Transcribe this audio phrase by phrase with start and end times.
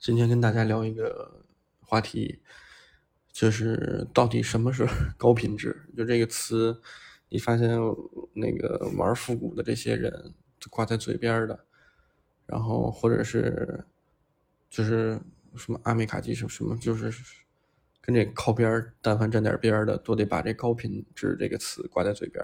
[0.00, 1.44] 今天跟大家聊一个
[1.78, 2.40] 话题，
[3.30, 4.88] 就是到底什么是
[5.18, 5.78] 高品质？
[5.94, 6.80] 就这个词，
[7.28, 7.68] 你发现
[8.32, 10.32] 那个玩复古的这些人
[10.70, 11.66] 挂在嘴边的，
[12.46, 13.84] 然后或者是
[14.70, 15.20] 就是
[15.54, 17.12] 什么阿美卡基什么什么，就是
[18.00, 22.42] 跟这靠边但凡沾点边的，都得把这高品质这个词挂在嘴边。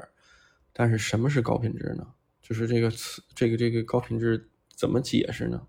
[0.74, 2.06] 但是什么是高品质呢？
[2.42, 5.66] 就是这个词，这个这个高品质怎么解释呢？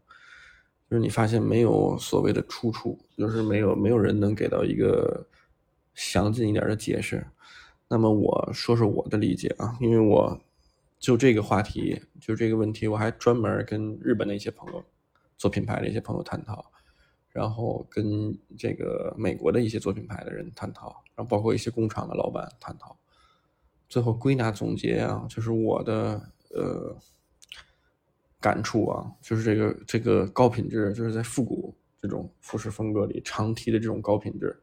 [0.90, 5.28] 就是你发现没有所谓的出处，就是没有没有人能给到一个
[5.94, 7.28] 详尽一点的解释。
[7.90, 10.40] 那么我说说我的理解啊，因为我
[10.98, 14.82] 就这个话题，就这个问题，我还专门跟日本的一些朋友
[15.38, 16.72] 做品牌的一些朋友探讨，
[17.32, 22.98] 然后跟这个美国的一些做品牌的人探讨，然后包括一些工厂的老板探讨，
[23.90, 26.96] 最后归纳总结啊，就是我的呃。
[28.40, 34.56] 感触啊，就是这个这个高品质，就是在复古这种服饰风格里长 T 的这种高品质，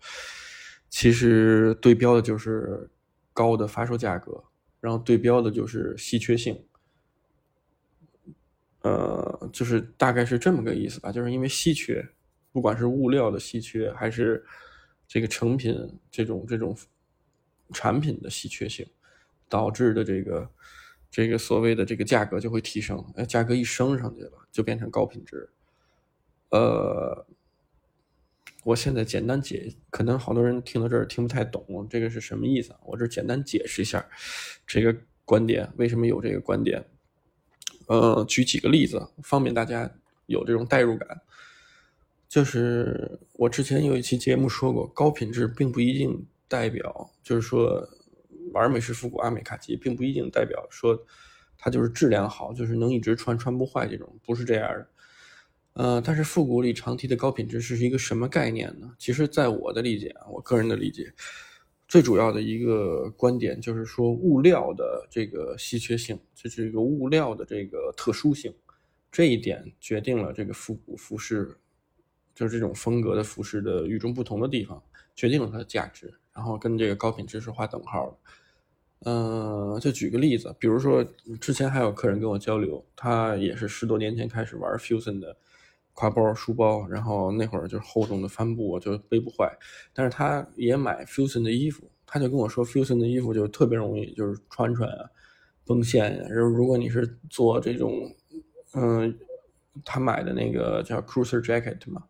[0.89, 2.89] 其实对标的就是
[3.33, 4.45] 高的发售价格，
[4.80, 6.64] 然后对标的就是稀缺性，
[8.83, 11.11] 呃，就是大概是这么个意思吧。
[11.11, 12.06] 就是因为稀缺，
[12.52, 14.45] 不管是物料的稀缺，还是
[15.08, 15.77] 这个成品
[16.12, 16.77] 这种这种
[17.72, 18.86] 产品的稀缺性，
[19.48, 20.48] 导致的这个。
[21.15, 25.48] 这个所谓的这个价格就会提升，哎，价格一升上去了，就变成高品质。
[26.51, 27.25] 呃，
[28.65, 32.81] 我现在简单解，可能好多人听到这儿听不太懂，这个是什么意思啊？
[32.85, 34.05] 我这简单解释一下
[34.67, 34.92] 这个
[35.25, 36.85] 观点，为什么有这个观点？
[37.87, 39.89] 呃，举几个例子，方便大家
[40.27, 41.23] 有这种代入感。
[42.29, 47.89] 就是我之前有一期节目说过，高品质并不一定代表，就是说。
[48.55, 50.98] 玩美式复古阿美卡基，并不一定代表说
[51.58, 54.88] 它就是质量好，就是能一直穿穿不坏这种，不是这样的。
[55.74, 58.94] 呃，但是复古里常提的高品质是一个什么概念呢？
[58.96, 61.12] 其实，在我的理解啊，我个人的理解，
[61.88, 68.55] 最主要的一个观点就是说物料的这个稀缺性，就是一个物料的这个特殊性，
[69.11, 71.56] 这一点决定了这个复古服饰，
[72.36, 74.80] 就是这种风格的服饰的与众不同的地方，
[75.17, 78.17] 决定了它的价值，然后跟这个高品质是划等号的。
[79.05, 81.05] 嗯，就举个例子，比如说
[81.41, 85.37] 之前还有客人跟我交流，他也是十多年前开始玩 Fusion 的
[85.95, 89.51] 挎包书包，然后那会儿就是厚重的帆布就背不坏，
[89.92, 95.09] 但是他也买 Fusion 的衣服，他就跟我说 Fusion 的衣服就特别容易就是穿穿啊，
[95.67, 96.29] 崩线呀。
[96.31, 98.11] 如如果你是做这种，
[98.73, 99.17] 嗯，
[99.85, 102.03] 他买的那个叫 Cruiser Jacket 嘛，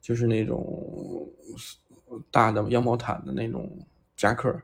[0.00, 1.30] 就是那种
[2.30, 3.86] 大的羊毛毯的那种
[4.16, 4.60] 夹克。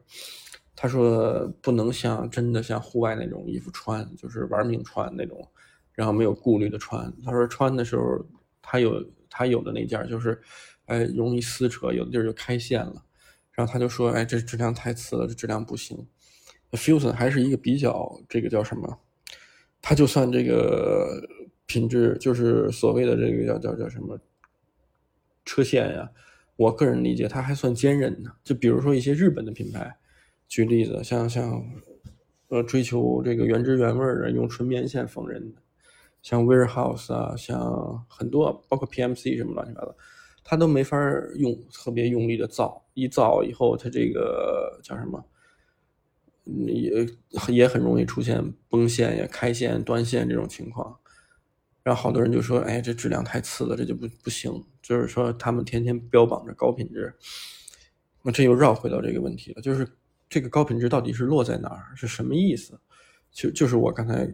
[0.79, 5.49] 他说不能像真的像户外那种衣服穿，就是玩命穿那种，
[5.95, 7.11] 然后没有顾虑的穿。
[7.25, 8.23] 他说穿的时候，
[8.61, 10.39] 他有他有的那件就是，
[10.85, 13.03] 哎，容易撕扯，有的地儿就开线了。
[13.53, 16.07] 然后他就说，哎，这质量太次了，这质量不行。
[16.73, 18.99] Fusion 还是一个比较这个叫什么？
[19.81, 21.27] 他就算这个
[21.65, 24.21] 品质，就是所谓的这个叫叫叫什么
[25.47, 26.11] 车线呀？
[26.57, 28.31] 我个人理解，它还算坚韧呢。
[28.45, 29.97] 就比如说一些日本的品牌。
[30.49, 31.65] 举例子，像像，
[32.49, 35.61] 呃，追求这个原汁原味的，用纯棉线缝纫的，
[36.23, 39.97] 像 Warehouse 啊，像很多，包括 PMC 什么乱七八糟，
[40.45, 40.97] 它都没法
[41.37, 45.25] 用特别用力的造，一造以后，它这个叫什么，
[46.45, 47.07] 也
[47.49, 50.97] 也很容易出现崩线呀、开线、断线这种情况。
[51.83, 54.65] 然后好多人就说，哎，这质量太次了，这就不不行。
[54.81, 57.15] 就是说，他们天天标榜着高品质，
[58.23, 59.87] 那这又绕回到这个问题了，就是。
[60.29, 61.95] 这个高品质到底是落在哪儿？
[61.95, 62.79] 是什么意思？
[63.31, 64.27] 就就是我刚才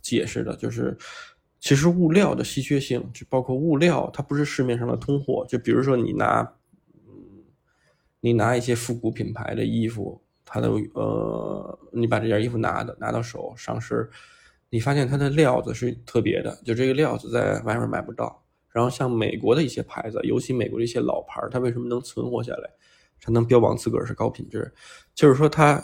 [0.00, 0.96] 解释的，就是
[1.58, 5.46] 其实物料的稀缺性，就包括物料，它不是市面上的通货。
[5.48, 6.40] 就比如说你拿，
[7.06, 7.12] 嗯，
[8.20, 14.06] 你拿一些复古品牌的衣服，它的呃，你把这件衣服拿的拿到手上身，
[14.68, 18.44] 你发现它的料子是特别的，就这个料子在外面买不到。
[18.68, 22.70] 然后像美国的一些牌子，尤其美国的一些老牌，它为什么能存活下来？
[23.22, 24.70] 才能标榜自个儿是高品质，
[25.14, 25.80] 就是说它，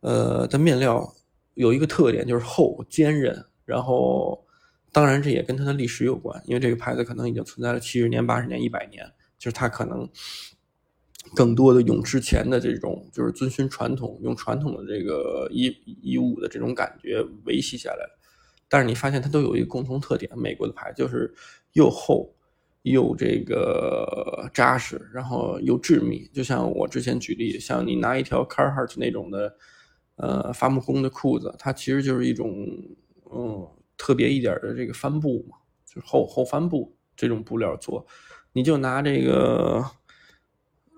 [0.00, 1.14] 呃，的面料
[1.54, 3.32] 有一个特点，就是厚、坚韧。
[3.64, 4.44] 然后，
[4.90, 9.08] 当然这也跟它的历史有关，因为这个牌子可能已经存在了七十年、八十年、一百年，
[9.38, 10.06] 就是它可能
[11.36, 18.04] 更多的用之前的这种，就是遵循传统，用传统的这个衣衣物的这种感觉维系下来。
[18.68, 21.32] 但是你发现它都有一个共同特点，美国的牌就是
[21.74, 22.34] 又厚。
[22.82, 29.56] 又这个扎实，然后又致密，就像我之前举例，像你拿一条 Carhartt 那种的，
[30.16, 32.66] 呃，伐木工的裤子，它其实就是一种，
[33.32, 35.56] 嗯，特别一点的这个帆布嘛，
[35.86, 38.04] 就是厚厚帆布这种布料做，
[38.52, 39.84] 你就拿这个，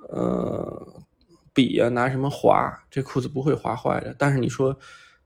[0.08, 1.04] 呃，
[1.52, 4.14] 笔呀，拿什么划，这裤子不会划坏的。
[4.18, 4.74] 但是你说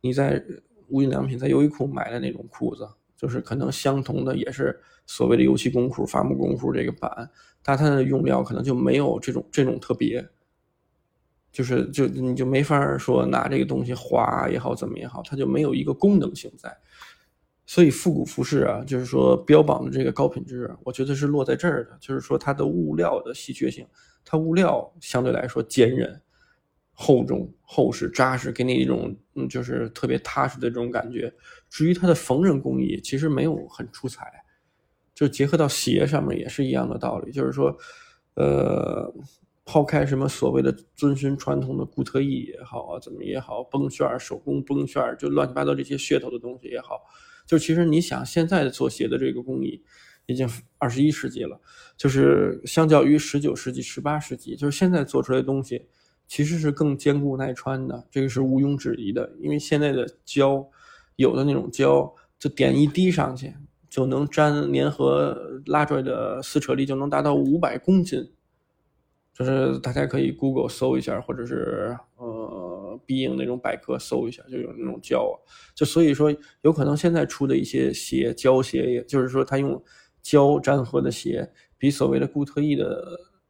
[0.01, 0.43] 你在
[0.89, 2.89] 无印良品在优衣库买的那种裤子，
[3.19, 7.29] 就是可能相同的也是所谓的油漆工库、伐木工库这个板，
[7.63, 10.27] 但它的用料可能就没有这种这种特别。
[11.51, 16.75] 就是就你就没法说拿这个东西划也好怎么也好，它就没有一个功能性在。
[17.67, 23.87] 所以复古服饰啊，就是说标榜的这个高品质，我觉得是落在这儿的，就是说它的物料的稀缺性，
[24.25, 26.21] 它物料相对来说坚韧、
[26.93, 31.33] 厚重、厚实、扎实，给你一种嗯就是特别踏实的这种感觉。
[31.69, 34.25] 至于它的缝纫工艺，其实没有很出彩，
[35.15, 37.77] 就结合到鞋上面也是一样的道理，就是说，
[38.35, 39.15] 呃。
[39.71, 47.03] 抛开什么所谓的遵循传统的固特异也好啊，怎么也好，绷旋手工绷旋就乱七八糟这些噱头的东西也好，
[47.47, 49.85] 就其实你想，现在做鞋的这个工艺
[50.25, 50.49] 已经
[50.79, 51.61] 二十一世纪了，
[51.99, 55.87] 就是相较于十九世纪、十八世纪，就是现在做出来的东西
[56.27, 59.31] 其实是更坚固耐穿的，这个是毋庸置疑的。
[59.39, 60.67] 因为现在的胶，
[61.19, 63.53] 有的那种胶，就点一滴上去
[63.91, 65.37] 就能粘粘合，
[65.67, 68.25] 拉出来的撕扯力就能达到五百公斤。
[69.35, 75.35] 就是大家可以 Google 搜一下，或者是呃必应那种百科搜一下，就有那种胶啊。
[75.75, 76.33] 就所以说，
[76.63, 79.83] 有可能现在出的一些鞋，胶鞋，也就是说它用
[80.23, 83.05] 胶粘合的鞋，比所谓的固特异的，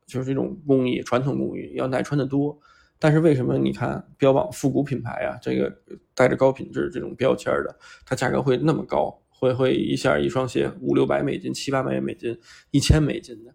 [0.06, 2.58] 就是这种工艺传统工艺要耐穿的多。
[2.98, 5.72] 但是为什么你看标榜复古品牌啊，这个
[6.14, 12.38] 带着高品质这种标签的，它价格会那么高，会会一下一双鞋五六百美金、七八百美金、
[12.70, 13.54] 一千美金的？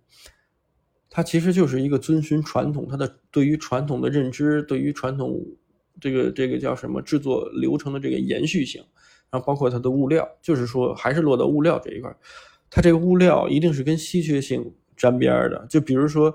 [1.09, 5.45] 它其实就是一个遵循传统，它的对于传统的认知，对于传统
[6.01, 8.83] 这个这个叫什么制作流程的这个延续性，
[9.29, 12.11] 然后包括它的物料，就是说还是落到物料这一块，
[12.69, 15.67] 它这个物料一定是跟稀缺性沾边的。
[15.69, 16.33] 就比如说，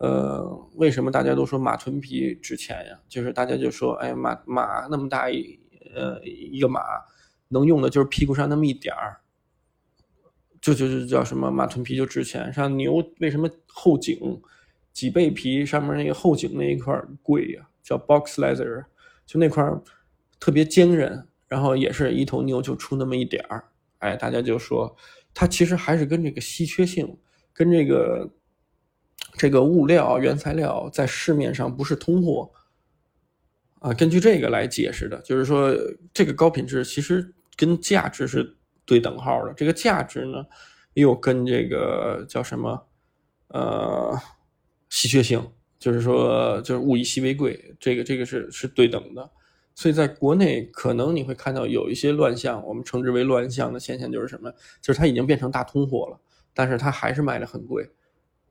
[0.00, 2.98] 呃，为什么大家都说马臀皮值钱呀？
[3.08, 5.58] 就是大家就说，哎，马马那么大一
[5.94, 6.80] 呃一个马，
[7.48, 9.20] 能用的就是屁股上那么一点儿。
[10.60, 14.18] 就就就叫什么马臀皮就值钱，像牛为什么后颈、
[14.92, 17.68] 脊背皮上面那个后颈那一块贵呀？
[17.80, 18.84] 叫 box leather，
[19.24, 19.64] 就那块
[20.40, 23.64] 特别坚韧，然后也是一头牛就出那么一点儿，
[23.98, 24.96] 哎，大家就说
[25.32, 27.16] 它其实还是跟这个稀缺性、
[27.52, 28.28] 跟这个
[29.38, 32.50] 这个物料原材料在市面上不是通货
[33.78, 35.72] 啊，根据这个来解释的，就是说
[36.12, 38.54] 这个高品质其实跟价值是。
[38.88, 40.42] 对等号的这个价值呢，
[40.94, 42.86] 又跟这个叫什么，
[43.48, 44.18] 呃，
[44.88, 45.46] 稀缺性，
[45.78, 49.30] 就是说，就是物以稀为贵，这个这个是是对等的。
[49.74, 54.50] 所以在国内可能你会看到有一些乱象，我们称之为乱象的现象，就是什么？
[54.80, 56.18] 就是它已经变成大通货了，
[56.54, 57.86] 但是它还是卖的很贵，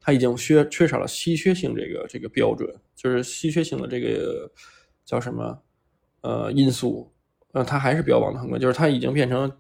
[0.08, 4.50] 它已经缺缺少了稀缺性这个这个标准，就是稀缺性的这个
[5.04, 5.62] 叫什么，
[6.22, 7.12] 呃，因素。
[7.52, 9.52] 呃，它还是标榜的很贵，就是它已经变成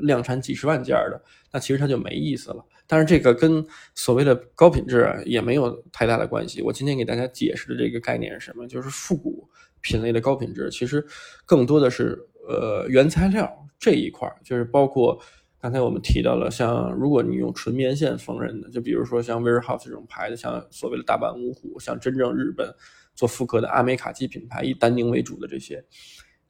[0.00, 2.62] 量产几十万件的，那其实它就没意思了。
[2.86, 3.64] 但是这个跟
[3.94, 6.60] 所谓的高品质也没有太大的关系。
[6.60, 8.68] 我今天给大家解释的这个概念是什么？
[8.68, 9.48] 就是复古
[9.80, 11.02] 品类的高品质，其实
[11.46, 15.18] 更多的是呃原材料这一块就是包括
[15.64, 22.70] 刚才我们提到了，像如果你用纯棉线缝纫的，就比如说像 Warehouse 这种牌子，像所谓的大阪五虎，像真正日本
[23.14, 25.82] 做复刻的阿美卡基品牌，以丹宁为主的这些。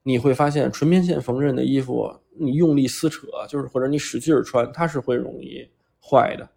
[0.02, 5.64] 你会发现纯棉线缝纫的衣服，你用力撕扯，就是或者你使劲儿穿，它是会容易
[6.02, 6.48] 坏的。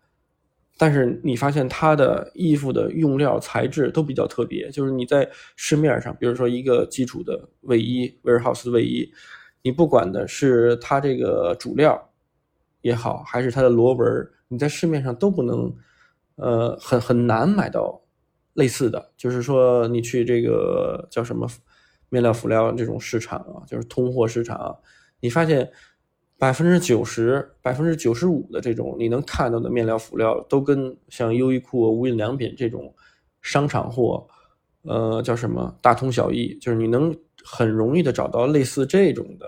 [0.80, 9.08] 但是你发现它的衣服的用料材质都比较特别，就是你在市面上，比如说一个基础的卫衣，Warehouse 的卫衣，
[9.62, 12.04] 你不管的是它这个主料
[12.88, 14.08] 也好，还是它的螺纹，
[14.48, 15.76] 你在市面上都不能，
[16.36, 18.02] 呃，很很难买到
[18.54, 19.12] 类似的。
[19.16, 21.48] 就是说你去这个叫什么？
[22.10, 24.80] 面料辅料这种市场啊，就是通货市场，
[25.20, 25.70] 你发现
[26.38, 32.96] 百分之九十、百分之九十五的这种你能看到的面料辅料，都跟像优衣库、无印良品这种
[33.42, 34.26] 商场货，
[34.84, 37.14] 呃，叫什么大同小异，就是你能
[37.44, 39.46] 很容易的找到类似这种的，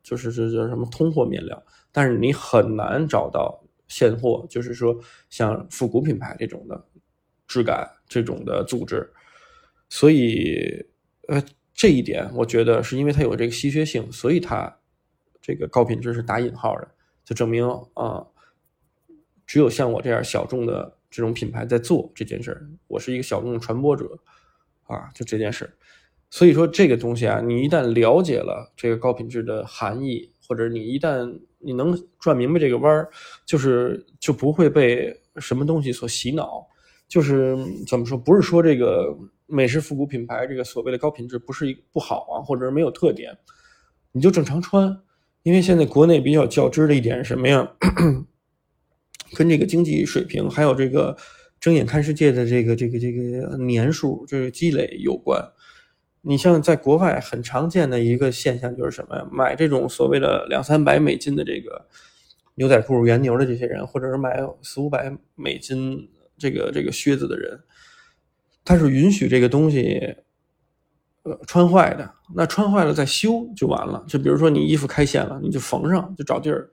[0.00, 1.60] 就是这叫什么通货面料，
[1.92, 6.84] 但是你很难找到现货，就是说像复古品牌这种的
[7.46, 9.10] 质感、这种的组织，
[9.88, 10.86] 所以，
[11.28, 11.42] 呃。
[11.72, 14.76] 这一点，我觉得是因为它有这个稀缺性，所以它
[15.40, 16.86] 这个高品质是打引号的，
[17.24, 18.22] 就证明啊，
[19.46, 24.18] 只有像我这样小众的这种品牌在做这件事儿，我是一个小众传播者
[24.88, 25.72] 啊，就这件事儿。
[26.28, 33.08] 所以说这个东西啊，你一旦了解了这个高品质的含义，或者你一旦你能转明白这个弯儿，
[33.46, 36.66] 就是就不会被什么东西所洗脑？
[37.06, 38.18] 就是怎么说？
[38.18, 39.16] 不是说这个
[39.46, 43.32] 美式复古品牌这个所谓的高品质不是一不好啊，或者是没有特点，
[44.10, 45.00] 你就正常穿。
[45.44, 47.72] 因为现在国内比较较真的一点是什么呀？
[49.36, 51.16] 跟这个经济水平还有这个
[51.60, 55.40] 睁眼看世界的这个这个这个年数这个积累有关。
[56.22, 59.26] 你像在国外很常见的一个现象就是什么呀？
[59.32, 61.86] 买这种所谓的两三百美金的这个
[62.56, 67.58] 牛仔裤、原牛的这些人，或者是买四五百美金这个这个靴子的人，
[68.64, 70.14] 他是允许这个东西
[71.22, 72.10] 呃穿坏的。
[72.34, 74.04] 那穿坏了再修就完了。
[74.06, 76.70] 就比如说你衣服开线了，你就缝上，就找地儿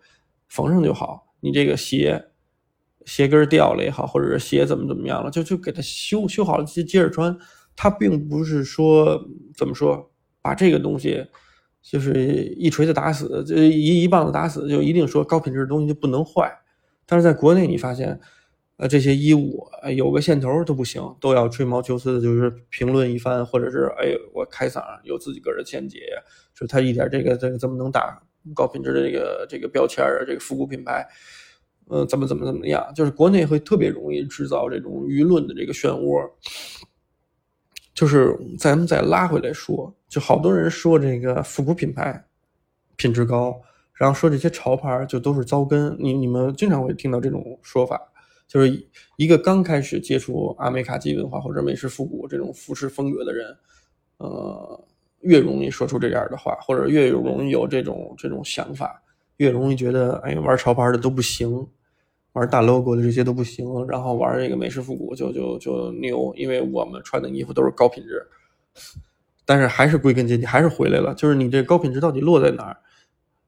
[0.49, 1.33] 缝上就好。
[1.39, 2.21] 你这个鞋
[3.05, 7.37] 鞋跟掉了也好，或者是鞋怎么怎么样了，就就给它修修好了，接接着穿。
[7.77, 9.23] 他并不是说
[9.55, 11.23] 怎么说，把这个东西
[11.81, 12.13] 就是
[12.57, 16.51] 一锤子打死，这一一棒子打死，就一定说高品质的东西就不能坏。
[17.05, 18.19] 但是在国内，你发现，
[18.77, 19.63] 呃，这些衣物
[19.95, 25.99] 有个线头都不行，都要吹毛求疵的，就是评论一番，或者是哎，我开嗓有自己个人见解，
[26.55, 28.21] 说他一点这个这个怎么能打
[28.55, 30.25] 高品质的这个这个标签啊？
[30.25, 31.07] 这个复古品牌，
[31.89, 32.91] 呃，怎么怎么怎么样？
[32.95, 36.27] 就是国内会特别容易制造这种舆论的这个漩涡。
[37.97, 42.23] 就是咱们再拉回来说，就好多人说这个复古品牌
[42.95, 43.59] 品质高，
[43.95, 45.97] 然后说这些潮牌就都是糟根。
[45.99, 47.99] 你你们经常会听到这种说法，
[48.47, 53.57] 就是一个刚开始接触阿美卡基文化或者美式复古这种服饰风格的人，
[54.17, 54.85] 呃，
[55.21, 59.01] 越容易说出这样的话，或者越容易有这种这种想法，
[59.37, 61.67] 越容易觉得哎，玩潮牌的都不行。
[62.37, 68.27] 玩大 logo 的这些都不行，然后玩这个美式复古就就就牛，因为我们穿的衣服都是高品质。
[69.43, 72.77] 但是还是归根结底还是回来了，就是你这高品质到底落在哪儿？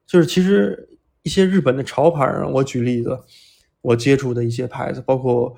[0.08, 0.90] 就是其实
[1.24, 3.20] 一些日本的潮牌啊，我举例子，
[3.82, 5.56] 我接触的一些牌子，包括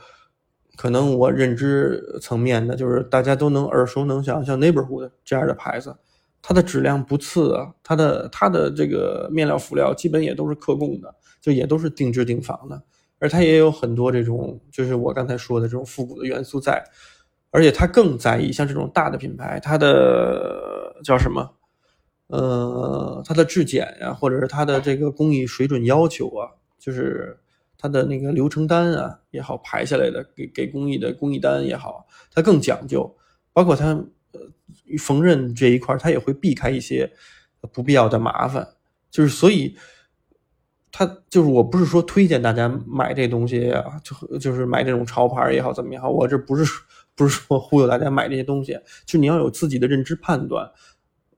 [0.75, 5.95] 可能我认知层面的，就是大家都能耳熟能详，像 Neighborhood 这样的牌子，
[6.41, 12.81] 它的质量不次啊，它的它的这个面料辅料基本也都是客供的，就也都是定制定仿的。
[13.21, 16.83] 而它也有很多这种，就是我刚才说的这种复古的元素在，
[17.51, 21.47] 而且它更在意像这种大的品牌，它的叫什么？
[22.29, 26.49] 呃，它的质检呀，或者是它的这个工艺水准要求啊，
[26.79, 27.37] 就是
[27.77, 33.07] 它的那个流程单啊也好排下来的，给给工艺的工艺单也好，它更讲究。
[33.53, 33.89] 包括它
[34.31, 34.39] 呃
[34.97, 37.07] 缝纫这一块，它也会避开一些
[37.71, 38.67] 不必要的麻烦，
[39.11, 39.77] 就是所以。
[40.91, 46.65] 他就是，我不是说推荐大家买这东西啊，就就是买这种潮牌也好，怎么也好，我这不是
[47.15, 50.69] 不是说忽悠大家买这些东西，就你要有自己的认知判断。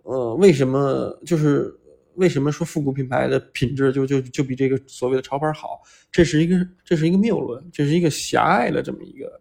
[0.02, 1.72] 呃，为什么就是
[2.16, 5.80] 为什么说复古品牌的品质就就就比这个所谓的潮牌好？
[6.12, 9.40] 这是一个这是一个谬论，这是一个狭隘的这么一个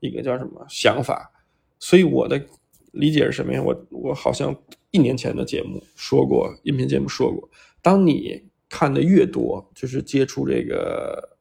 [0.00, 1.32] 一个叫什么想法。
[1.78, 2.38] 所以我的
[2.92, 3.62] 理解是什么呀？
[3.62, 4.54] 我我好像
[4.90, 7.48] 一年前的节目说过，音频节目说过，
[7.80, 8.42] 当你。
[8.68, 11.36] 看的越多，就是接触这个，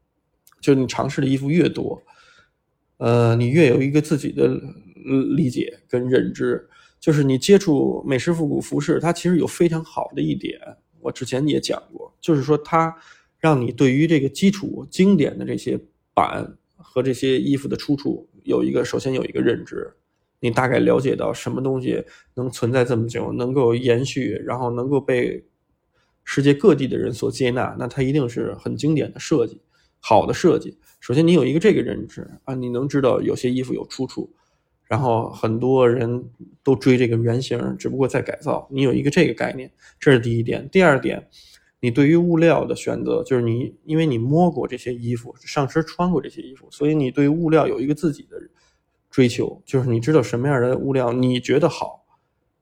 [0.62, 2.02] 就是你尝试的衣服越多，
[2.98, 4.48] 呃，你越有一个自己的
[5.36, 6.70] 理解跟认知。
[7.00, 10.60] 就是你接触美式复古服饰，它其实有非常好的一点，
[11.02, 12.96] 我之前也讲过，就是说它
[13.40, 15.78] 让你对于这个基础经典的这些
[16.14, 19.92] 版和这些衣服的出处有一个首先有一个认知，
[20.40, 22.02] 你大概了解到什么东西
[22.36, 25.44] 能存在这么久，能够延续，然后能够被。
[26.24, 29.62] 世界各地的人所接纳，那它一定是很经典的设计，
[30.00, 30.78] 好的设计。
[31.00, 34.34] 首先，你有一个这个认知啊，你能知道有些衣服有出处，
[34.86, 36.24] 然后很多人
[36.64, 38.66] 都追这个原型，只不过在改造。
[38.72, 40.70] 你有一个这个概念，这是第一点。
[40.70, 41.28] 第二点，
[41.82, 48.38] 你对于物料的选择，就是你因为你摸过这些衣服，上身穿过这些衣服，所以你对物料有一个自己的
[49.12, 52.06] 追求，就是你知道什么样的物料你觉得好，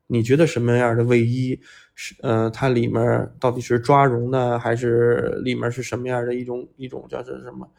[0.07, 1.59] 你觉得什么样的卫衣。
[2.03, 7.69] 是，呃，它里面到底是抓绒的，还是里面是什么样的一种一种叫做什么，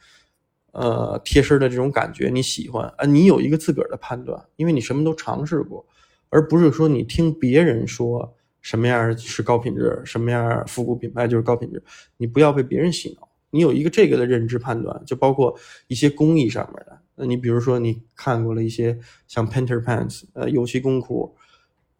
[0.71, 3.05] 呃，贴身的这种感觉你喜欢啊？
[3.05, 5.85] 你有一个自个儿的判断，因为你什么都尝试过，
[6.29, 11.83] 而不是说你听别人说什么样是高品质，什么样复古品牌就是高品质，
[12.17, 21.35] 你不要被别人洗脑，你有一个这个的认知判断，就包括一些工艺上面的，那你比如说你看过了一些像 Painter Pants，呃，油漆工裤，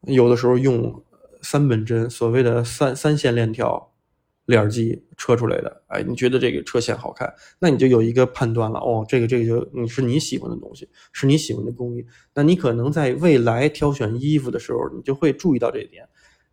[0.03, 1.03] 有的时候用。
[1.43, 3.93] 三本针，所谓的三三线链条
[4.47, 16.09] 链机车出来的，哎，你觉得这个车线好看，那你就有一个判断了，哦，这个这个就你是你喜欢的东西，是你喜欢的工艺，那你可能在未来挑选衣服的时候，你就会注意到这一点，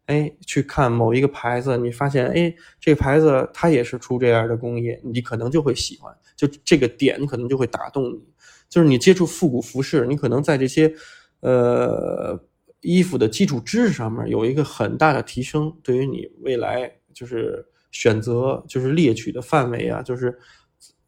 [0.05, 8.21] 哎，去看某一个牌子，你发现哎，这个牌子它也是出这样的工艺，你可能就会喜欢，就这个点可能就会打动你。
[8.69, 10.93] 就是你接触复古服饰，你可能在这些
[11.39, 12.39] 呃
[12.81, 20.37] 衣服的基础知识上面有一个很大的提升，对于你未来就是选择就是猎取的范围啊，就是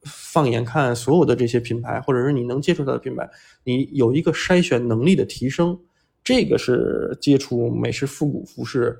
[0.03, 3.29] 放眼看所有的这些品牌，或者是你能接触到的品牌，
[3.63, 5.79] 你有一个筛选能力的提升。
[6.23, 8.95] 这个是接触美式复古服饰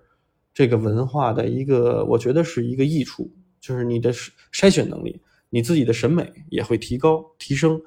[0.56, 7.80] 这个文化的一个，我觉得是一个益处，就是你的筛选能力，你自己的审美也会提高提升，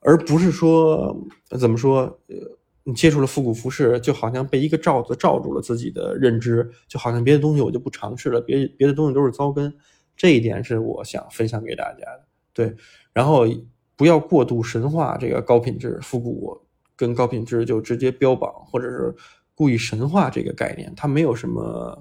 [0.00, 1.16] 而不是说
[1.56, 2.36] 怎么说，呃，
[2.84, 9.74] 你接触了复古服饰，就好像被一个罩子罩住了自己的认知，就好像别的东西我就不尝试了，别别的东西都是糟根，
[10.16, 12.24] 这一点是我想分享给大家的。
[12.52, 12.76] 对，
[13.12, 13.44] 然后
[13.96, 16.60] 不要过度神化这个高品质复古。
[16.96, 19.12] 跟高品质就直接标榜，或者是
[19.52, 22.00] 故意神话这个概念，它没有什么，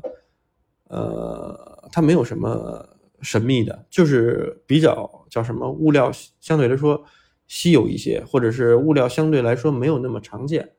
[0.88, 2.88] 呃，它没有什么
[3.20, 7.04] 神秘的，就是比较叫什么物料相对来说
[7.48, 10.74] 稀有一些，或者是物料相对来说没有那么常见，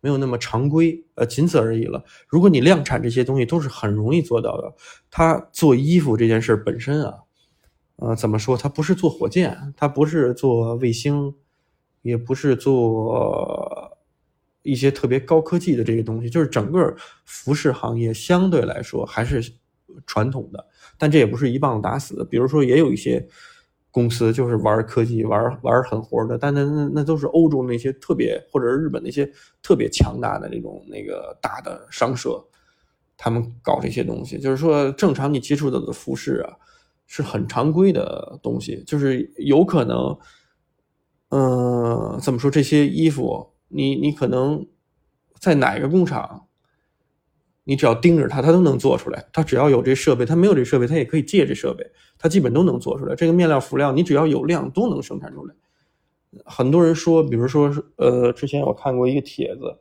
[0.00, 2.04] 没有那么常规，呃，仅此而已了。
[2.28, 4.74] 如果你量产这些东西，都是很容易做到的。
[5.10, 7.14] 它做衣服这件事本身啊，
[7.96, 8.56] 呃，怎么说？
[8.56, 11.34] 它不是做火箭，它不是做卫星。
[12.02, 13.98] 也不是做
[14.60, 16.94] 一些特别高科技的这些东西，就是整个
[17.24, 19.42] 服饰行业相对来说还是
[20.04, 20.66] 传统的，
[20.98, 22.22] 但这也不是一棒子打死的。
[22.22, 23.26] 比如说，也有一些
[23.94, 29.24] 公司就是玩科技、玩玩狠活的，但那那那都是欧洲那些特别，或者是日本那些
[29.62, 32.44] 特别强大的那种那个大的商社，
[33.16, 34.36] 他们搞这些东西。
[34.40, 36.56] 就是说，正常你接触到的服饰啊，
[37.06, 40.18] 是很常规的东西，就是有可能。
[41.30, 42.50] 嗯，怎么说？
[42.50, 44.66] 这些衣服，你你可能
[45.40, 46.43] 在哪个工厂，
[47.64, 49.26] 你只要盯着它，它都能做出来。
[49.32, 51.84] 它只要有这设备，它没有这设备，它也可以借这设备，
[52.16, 53.14] 它基本都能做出来。
[53.14, 55.54] 这个面料、辅料，你只要有量，都能生产出来。
[56.44, 59.76] 很多人说，比如说，呃，之前我看过一个帖子，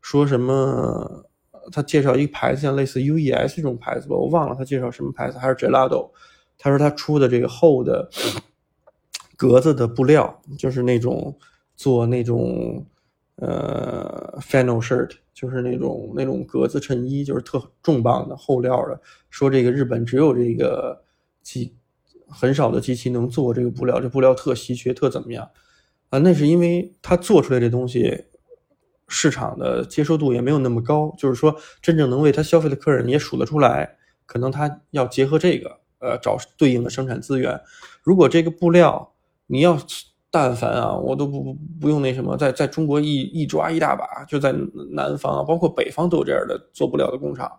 [0.00, 1.26] 说什么，
[1.72, 6.10] 他介绍一个牌子，像类似 UES 这种牌子吧，我忘了他介绍什么牌子，还是 Gelado。
[6.58, 8.08] 他说他出的这个厚的。
[9.38, 11.38] 格子的布料就是那种
[11.74, 12.86] 做那种
[13.34, 18.98] 呃 final shirt，就是那种那种格子衬衣，就是特重磅的厚料的。
[19.28, 21.04] 说这个日本只有这个
[21.42, 21.76] 机
[22.26, 25.46] 很少的机器能做这个布料，这布料特稀缺，特怎么样
[26.08, 26.18] 啊？
[26.20, 28.24] 那是因为他做出来这东西
[29.08, 37.60] 市场的接受度也没有那么高，就是说真正能为他消费的客人也数得出来，可能他要结合这个呃找对应的生产资源。
[38.02, 39.12] 如果这个布料，
[39.46, 39.78] 你要
[40.38, 44.54] 但凡啊，我都不不用那什么，在在中国一一抓一大把，就在
[44.90, 47.50] 南方啊，包括北方都有这样的做不了的工厂。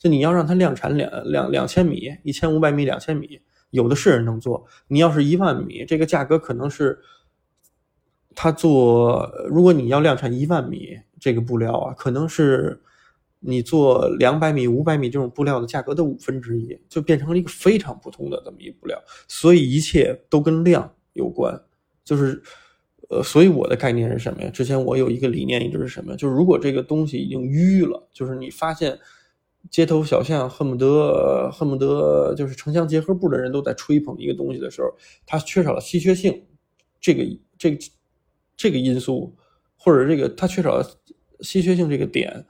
[0.00, 4.66] 就你要让它量产两两两千米、一千五百米、两千米，有的是人能做。
[4.88, 6.98] 你要是一万米，这个价格可能是
[8.34, 9.30] 他做。
[9.48, 12.82] 如果你要量产一万米这个布料啊，可能是
[13.38, 19.00] 你做两百米、五百米这种布料的价格的五分之一，就变成了一个非常普通的这么一布料。
[19.28, 20.90] 所以一切都跟量。
[21.14, 21.62] 有关，
[22.04, 22.42] 就是，
[23.08, 24.50] 呃，所以我的概念是什么呀？
[24.50, 26.14] 之前我有一个理念一直是什么？
[26.16, 28.98] 就是如果这个东西已经淤了，就是你发现
[29.70, 36.44] 街头小巷恨不得恨不得就是城乡结合部的人都在吹捧一个东西的时候，它缺少了稀缺性，
[37.00, 37.24] 这个
[37.56, 37.78] 这个
[38.56, 39.34] 这个因素，
[39.78, 40.82] 或者这个它缺少
[41.40, 42.44] 稀缺性这个点，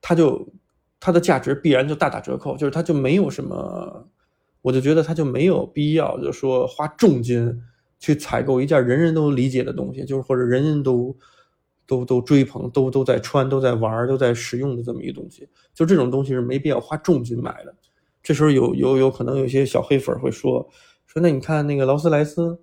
[0.00, 0.48] 它就
[1.00, 4.08] 它的价值必然就大打折扣，就是它就没有什么，
[4.62, 7.60] 我就觉得它就没有必要，就说花重金。
[8.00, 11.16] 去采购一件人人都理解的东西，就是或者人人都
[11.86, 17.72] 都都追捧、都都在穿、都在玩、都在使用的这么一个东西，就这种东西是没必要花重金买的。
[18.22, 20.68] 这时候有有有可能有些小黑粉会说
[21.06, 22.60] 说，那你看那个劳斯莱斯，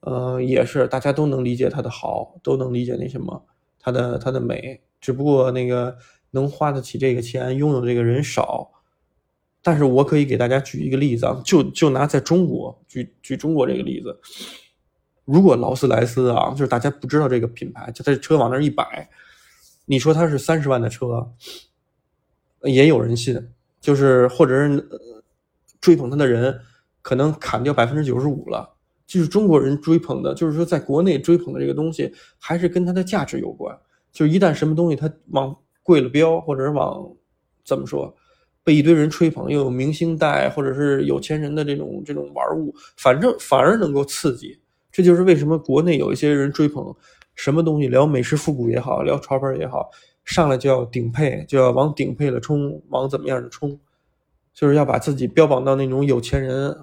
[0.00, 3.46] 呃，也是大家都能理解它的好，都能理解那什么
[3.80, 5.96] 它的它的美，只不过那个
[6.30, 8.70] 能花得起这个钱、拥有这个人少。
[9.62, 14.18] 但是我可以给大家举一个例子啊，就就拿在中国举举中国这个例子，
[15.24, 19.08] 如果劳斯莱斯啊，就是大家不知道这个品牌，就在车往那一摆，
[19.86, 21.32] 你说它是三十万的车，
[22.64, 23.40] 也有人信，
[23.80, 24.88] 就是或者是
[25.80, 26.60] 追捧它的人，
[27.00, 28.68] 可能砍掉百分之九十五了。
[29.04, 33.78] 就是中国人追捧的，就是说在国内追捧的这个东西，还是跟它的价值有关。
[34.10, 37.12] 就是一旦什么东西它往贵了标，或者是往
[37.64, 38.14] 怎么说？
[38.64, 44.58] 被一堆人吹捧，又有明星带，或者是有钱人的这种这种玩物，反正反而能够刺激。
[44.90, 46.94] 这就是为什么国内有一些人追捧
[47.34, 49.90] 什么东西，聊美式复古也好，聊潮牌也好，
[50.24, 53.80] 上来就要顶配，就要往顶配了冲，往怎么样的冲，
[54.52, 56.76] 就是要把自己标榜到那种有钱人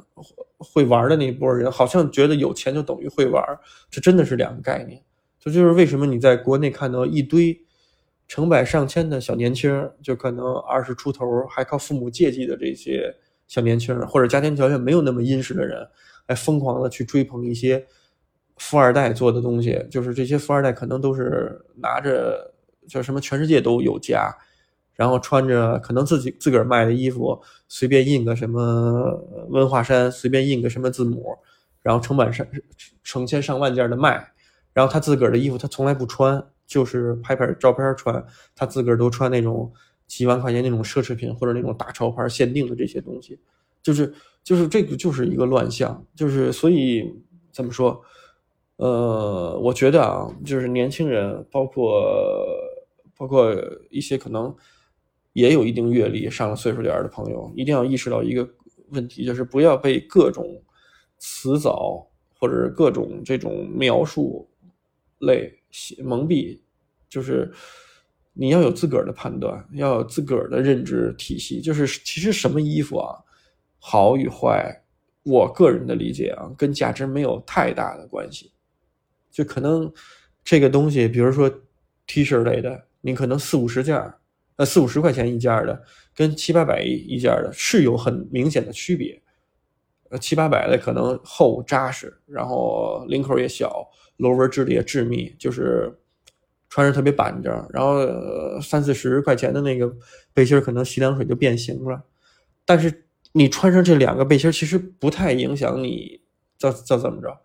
[0.57, 3.43] 会玩的那一波人，好像觉得有钱就等于会玩，
[3.91, 5.01] 这真的是两个概念。
[5.39, 7.57] 这就是为什么你在国内看到一堆
[8.29, 13.13] 成百上千的小年轻，就可能二十出头还靠父母借记的这些
[13.47, 15.85] 小年轻，或者家庭条件没有那么殷实的人，
[16.27, 17.83] 还疯狂的去追捧一些
[18.57, 19.83] 富二代做的东西。
[19.89, 22.53] 就是这些富二代可能都是拿着
[22.87, 24.31] 叫什么全世界都有家，
[24.93, 29.11] 然后穿着可能自己自个儿卖的衣服，随便印个什么
[29.49, 31.35] 文化衫，随便印个什么字母，
[31.81, 32.45] 然后成百上
[33.03, 34.33] 成千上万件的卖。
[34.71, 38.23] 然后他自个儿的衣服他从来不穿，就是拍拍照片穿。
[38.55, 39.73] 他自个儿都穿那种
[40.05, 43.39] 几万块钱那种奢侈品或者那种大潮牌限定的这些东西，
[43.81, 46.05] 就是就是这个就是一个乱象。
[46.15, 47.11] 就是所以
[47.51, 47.99] 怎么说？
[48.77, 52.05] 呃，我觉得啊，就是年轻人，包括
[53.17, 53.51] 包括
[53.89, 54.55] 一些可能
[55.33, 58.47] 也有一定阅历、上了岁数点的朋友，一定要意识到一个
[58.89, 60.45] 问题，就是不要被各种
[61.17, 62.07] 辞藻
[62.39, 64.47] 或者各种这种描述。
[65.21, 65.53] 类
[66.03, 66.59] 蒙蔽，
[67.07, 67.51] 就是
[68.33, 71.61] 你要有自个儿的判断，要有自个儿的认知体系。
[71.61, 73.15] 就是其实什么衣服啊，
[73.79, 74.83] 好与坏，
[75.23, 78.51] 我个人的理解啊，跟价值没有太大的关系。
[79.31, 79.91] 就可能
[80.43, 81.49] 这个东西，比如说
[82.07, 83.95] T 恤类的，你可能四五十件
[84.55, 85.83] 呃四五十块钱一件的，
[86.15, 89.21] 跟七八百一一件的是有很明显的区别。
[90.09, 93.89] 呃，七八百的可能厚扎实，然后领口也小。
[94.17, 95.97] 螺纹质地也致密，就是
[96.67, 99.89] 穿着特别板正，然后三四十块钱的那个
[100.33, 102.03] 背心可能洗凉水就变形了。
[102.65, 106.19] 但是你穿上这两个背心，其实不太影响你
[106.57, 107.39] 叫叫怎么着，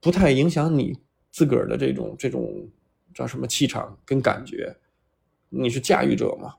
[0.00, 0.98] 不太影响你
[1.30, 2.68] 自个儿的这种这种
[3.14, 4.76] 叫什么气场跟感觉。
[5.48, 6.54] 你是驾驭者嘛，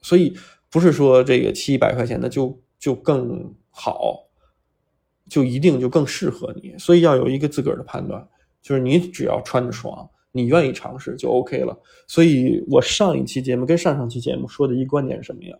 [0.00, 0.34] 所以
[0.70, 4.24] 不是说这个七百块钱的就就更好，
[5.28, 6.74] 就一定就更适合你。
[6.78, 8.26] 所以要有一个自个儿的判断。
[8.62, 11.78] 就是你只要穿着爽，你愿意尝试就 OK 了。
[12.06, 15.54] 所以我上一期节目跟上上期节目说的一观点是什么呀？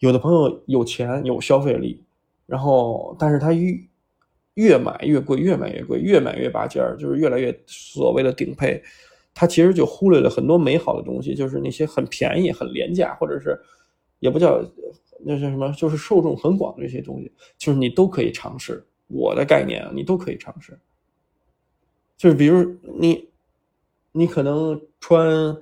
[0.00, 2.04] 有的朋友有钱有消费力，
[2.44, 3.74] 然后但是他越
[4.56, 8.82] 越买越贵，越买越贵，越买越拔尖儿，就是越来越所谓的顶配，
[9.32, 13.58] 他其实就忽略了很多美好的东西，就是那些很便宜、很廉价，或者是
[14.18, 14.62] 也不叫
[15.24, 18.84] 那叫什么，就是受众很广的这些东西，就是你都可以尝试。
[19.08, 20.78] 我的概念啊，你都可以尝试。
[22.16, 23.28] 就是比如你，
[24.12, 25.56] 你可能穿，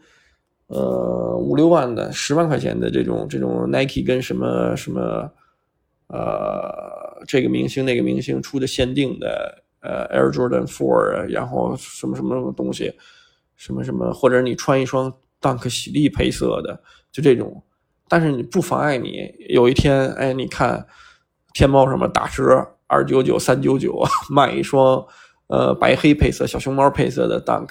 [0.66, 5.32] 呃五六万的、十万块钱的这种这种 Nike 跟什么什么，
[6.08, 12.94] 呃这个明星那个明星出的限定的呃 Air Jordan Four，然后什么什么什么东西，
[13.56, 17.62] 什么什么，或者你穿一双 Dunk 喜力配色的，就这种，
[18.08, 20.86] 但是你不妨碍你有一天，哎，你看
[21.54, 25.04] 天猫上面打折二九九、三九九 卖一双。
[25.48, 27.68] 呃，白黑配色小熊猫配色的 Dunk，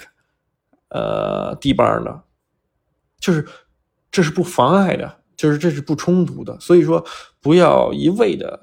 [0.90, 2.22] 呃，低帮的，
[3.18, 3.44] 就是
[4.08, 6.56] 这是不妨碍的，就是这是不冲突的。
[6.60, 7.04] 所以说，
[7.40, 8.60] 不要一味的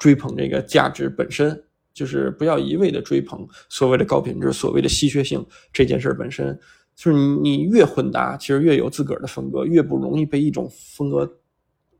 [0.00, 1.62] 追捧这个价值本身，
[1.94, 6.58] 就是不要一味的追捧所谓的高品质、所谓的稀缺性这件事本身。
[6.96, 11.38] 就是你你越混搭，其实越有自个儿的风格，越不容易被一种风格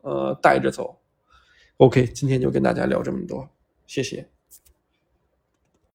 [0.00, 0.98] 呃带着走。
[1.82, 3.50] OK，今天就跟大家聊这么多，
[3.88, 4.24] 谢谢。